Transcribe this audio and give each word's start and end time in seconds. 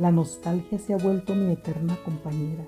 La 0.00 0.10
nostalgia 0.10 0.78
se 0.78 0.94
ha 0.94 0.96
vuelto 0.96 1.34
mi 1.34 1.52
eterna 1.52 1.94
compañera. 2.06 2.64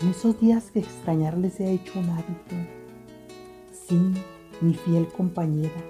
En 0.00 0.10
esos 0.10 0.38
días 0.38 0.70
que 0.70 0.80
extrañarle 0.80 1.48
se 1.48 1.64
ha 1.64 1.70
hecho 1.70 1.98
un 1.98 2.10
hábito. 2.10 2.56
Sí, 3.72 3.98
mi 4.60 4.74
fiel 4.74 5.08
compañera. 5.08 5.80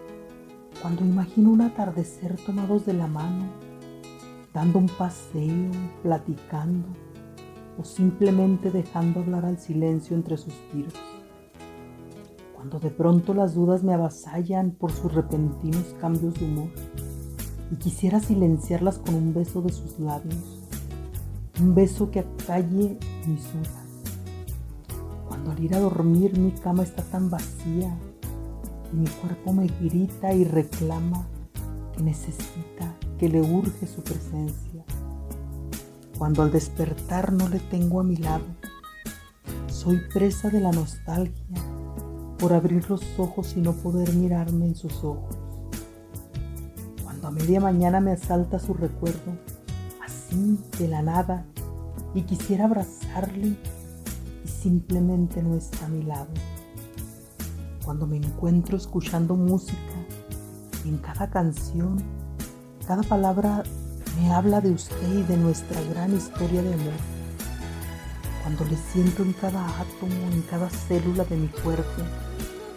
Cuando 0.80 1.04
imagino 1.04 1.50
un 1.50 1.62
atardecer 1.62 2.36
tomados 2.46 2.86
de 2.86 2.92
la 2.92 3.08
mano, 3.08 3.46
dando 4.54 4.78
un 4.78 4.86
paseo, 4.86 5.72
platicando 6.04 6.86
o 7.76 7.82
simplemente 7.82 8.70
dejando 8.70 9.18
hablar 9.18 9.44
al 9.44 9.58
silencio 9.58 10.14
entre 10.14 10.36
suspiros. 10.36 10.94
Cuando 12.54 12.78
de 12.78 12.90
pronto 12.90 13.34
las 13.34 13.54
dudas 13.54 13.82
me 13.82 13.94
avasallan 13.94 14.70
por 14.70 14.92
sus 14.92 15.12
repentinos 15.12 15.96
cambios 16.00 16.34
de 16.34 16.44
humor 16.44 16.68
y 17.70 17.76
quisiera 17.76 18.20
silenciarlas 18.20 18.98
con 18.98 19.14
un 19.14 19.32
beso 19.32 19.62
de 19.62 19.72
sus 19.72 19.98
labios, 19.98 20.60
un 21.60 21.74
beso 21.74 22.10
que 22.10 22.20
acalle 22.20 22.98
mis 23.26 23.52
dudas. 23.52 23.70
Cuando 25.28 25.52
al 25.52 25.60
ir 25.62 25.74
a 25.74 25.80
dormir 25.80 26.38
mi 26.38 26.50
cama 26.52 26.82
está 26.82 27.02
tan 27.04 27.30
vacía 27.30 27.96
y 28.92 28.96
mi 28.96 29.06
cuerpo 29.06 29.52
me 29.52 29.66
grita 29.66 30.32
y 30.34 30.44
reclama 30.44 31.26
que 31.94 32.02
necesita, 32.02 32.96
que 33.18 33.28
le 33.28 33.40
urge 33.40 33.86
su 33.86 34.02
presencia. 34.02 34.84
Cuando 36.18 36.42
al 36.42 36.50
despertar 36.50 37.32
no 37.32 37.48
le 37.48 37.60
tengo 37.60 38.00
a 38.00 38.04
mi 38.04 38.16
lado, 38.16 38.44
soy 39.68 40.00
presa 40.12 40.50
de 40.50 40.60
la 40.60 40.72
nostalgia 40.72 41.62
por 42.38 42.52
abrir 42.52 42.90
los 42.90 43.02
ojos 43.18 43.54
y 43.56 43.60
no 43.60 43.74
poder 43.74 44.12
mirarme 44.14 44.66
en 44.66 44.74
sus 44.74 45.04
ojos 45.04 45.49
a 47.30 47.32
media 47.32 47.60
mañana 47.60 48.00
me 48.00 48.10
asalta 48.10 48.58
su 48.58 48.74
recuerdo, 48.74 49.38
así 50.04 50.58
de 50.80 50.88
la 50.88 51.00
nada, 51.00 51.46
y 52.12 52.22
quisiera 52.22 52.64
abrazarle 52.64 53.56
y 54.44 54.48
simplemente 54.48 55.40
no 55.40 55.54
está 55.54 55.86
a 55.86 55.88
mi 55.88 56.02
lado. 56.02 56.26
Cuando 57.84 58.08
me 58.08 58.16
encuentro 58.16 58.76
escuchando 58.76 59.36
música, 59.36 59.76
en 60.84 60.98
cada 60.98 61.30
canción, 61.30 62.02
cada 62.84 63.04
palabra 63.04 63.62
me 64.20 64.32
habla 64.32 64.60
de 64.60 64.72
usted 64.72 65.12
y 65.12 65.22
de 65.22 65.36
nuestra 65.36 65.80
gran 65.82 66.16
historia 66.16 66.62
de 66.62 66.74
amor. 66.74 67.00
Cuando 68.42 68.64
le 68.64 68.76
siento 68.76 69.22
en 69.22 69.34
cada 69.34 69.64
átomo, 69.78 70.32
en 70.32 70.42
cada 70.50 70.68
célula 70.68 71.22
de 71.26 71.36
mi 71.36 71.48
cuerpo, 71.48 72.02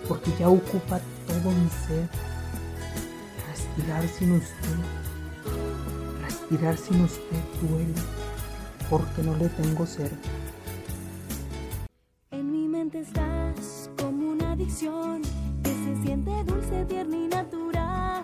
porque 0.07 0.31
ya 0.37 0.47
ocupa 0.47 0.99
todo 1.25 1.49
mi 1.49 1.69
ser 1.87 2.07
respirar 3.75 4.07
sin 4.07 4.31
usted, 4.33 4.77
respirar 6.21 6.77
sin 6.77 7.01
usted 7.01 7.43
duele 7.61 7.93
porque 8.89 9.23
no 9.23 9.35
le 9.37 9.49
tengo 9.49 9.85
cerca. 9.85 10.29
En 12.31 12.51
mi 12.51 12.67
mente 12.67 12.99
estás 12.99 13.89
como 13.97 14.31
una 14.31 14.51
adicción 14.51 15.23
que 15.63 15.71
se 15.71 16.03
siente 16.03 16.31
dulce, 16.43 16.85
tierna 16.85 17.15
y 17.15 17.27
natural. 17.27 18.23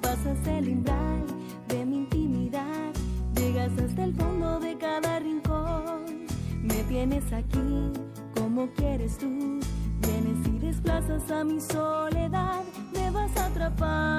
Pasas 0.00 0.46
el 0.46 0.68
umbral 0.68 1.24
de 1.68 1.84
mi 1.84 1.96
intimidad, 1.96 2.92
llegas 3.34 3.72
hasta 3.84 4.04
el 4.04 4.14
fondo 4.14 4.60
de 4.60 4.78
cada 4.78 5.18
rincón. 5.18 6.26
Me 6.62 6.84
tienes 6.84 7.32
aquí 7.32 7.92
como 8.36 8.68
quieres 8.76 9.18
tú, 9.18 9.26
vienes 9.26 10.46
y 10.46 10.58
desplazas 10.58 11.30
a 11.30 11.42
mi 11.42 11.60
soledad 11.60 12.62
vas 13.10 13.36
atrapando. 13.36 14.17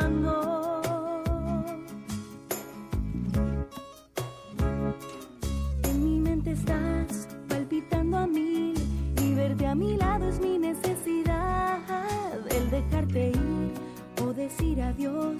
Es 10.17 10.39
mi 10.39 10.57
necesidad. 10.57 11.79
El 12.49 12.69
dejarte 12.69 13.29
ir 13.29 13.73
o 14.23 14.33
decir 14.33 14.81
adiós 14.81 15.35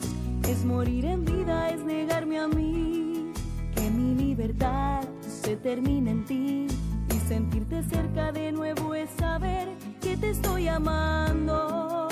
es 0.47 0.63
morir 0.63 1.06
en 1.06 1.25
vida, 1.25 1.69
es 1.69 1.84
negarme 1.84 2.40
a 2.40 2.47
mí. 2.47 3.31
Que 3.75 3.90
mi 3.90 4.16
libertad 4.16 5.03
se 5.22 5.56
termina 5.56 6.12
en 6.12 6.25
ti 6.25 6.68
y 7.09 7.28
sentirte 7.28 7.84
cerca 7.84 8.31
de 8.31 8.52
nuevo 8.52 8.94
es 8.94 9.09
saber 9.18 9.69
que 10.02 10.18
te 10.18 10.30
estoy 10.30 10.68
amando. 10.68 12.09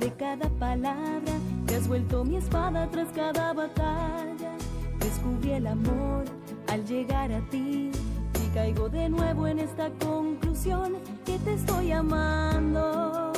De 0.00 0.10
cada 0.14 0.48
palabra, 0.58 1.32
te 1.66 1.76
has 1.76 1.86
vuelto 1.86 2.24
mi 2.24 2.36
espada 2.36 2.88
tras 2.90 3.08
cada 3.12 3.52
batalla. 3.52 4.56
Descubrí 4.98 5.52
el 5.52 5.66
amor 5.66 6.24
al 6.68 6.86
llegar 6.86 7.30
a 7.30 7.40
ti 7.50 7.90
y 8.42 8.48
caigo 8.54 8.88
de 8.88 9.10
nuevo 9.10 9.46
en 9.46 9.58
esta 9.58 9.90
conclusión 10.02 10.94
que 11.26 11.38
te 11.40 11.52
estoy 11.52 11.92
amando. 11.92 13.30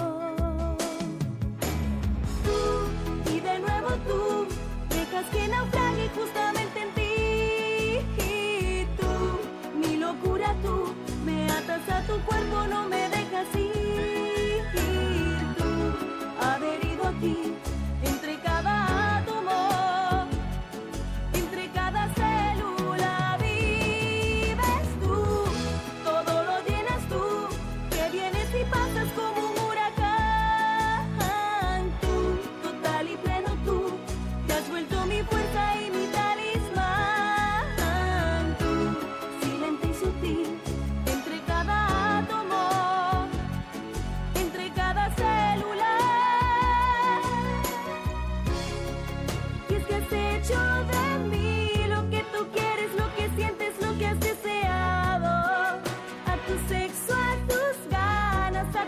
Tú 2.44 3.30
y 3.34 3.40
de 3.40 3.58
nuevo 3.58 3.88
tú 4.06 4.46
dejas 4.88 5.26
que 5.32 5.48
naufrague 5.48 5.81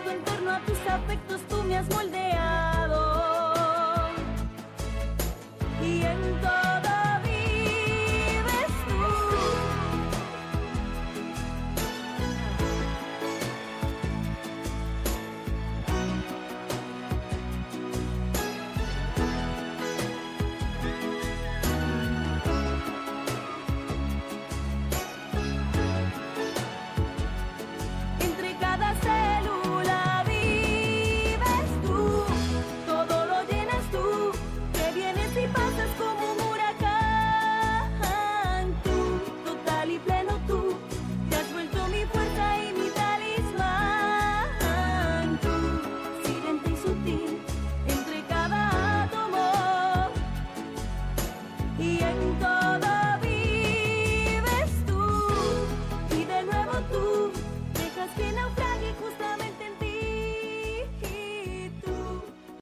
todo 0.05 0.13
en 0.13 0.25
torno 0.25 0.51
a 0.51 0.61
tus 0.61 0.79
afectos 0.87 1.41
tú 1.49 1.63
me 1.65 1.77
has 1.79 1.89
moldeado. 1.91 3.01
Y 5.83 6.03
entonces 6.03 6.74